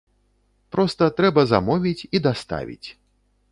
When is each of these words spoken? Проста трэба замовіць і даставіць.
Проста 0.75 1.09
трэба 1.19 1.45
замовіць 1.53 2.07
і 2.19 2.25
даставіць. 2.31 2.87